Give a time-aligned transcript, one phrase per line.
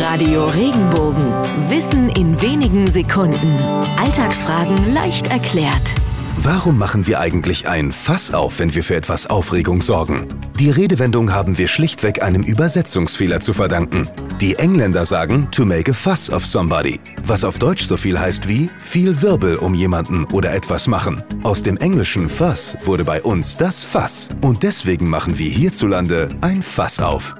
[0.00, 1.32] Radio Regenbogen.
[1.70, 3.58] Wissen in wenigen Sekunden.
[3.96, 5.94] Alltagsfragen leicht erklärt.
[6.36, 10.26] Warum machen wir eigentlich ein Fass auf, wenn wir für etwas Aufregung sorgen?
[10.58, 14.08] Die Redewendung haben wir schlichtweg einem Übersetzungsfehler zu verdanken.
[14.40, 18.48] Die Engländer sagen to make a fuss of somebody, was auf Deutsch so viel heißt
[18.48, 21.22] wie viel Wirbel um jemanden oder etwas machen.
[21.44, 26.62] Aus dem englischen Fass wurde bei uns das Fass und deswegen machen wir hierzulande ein
[26.62, 27.36] Fass auf.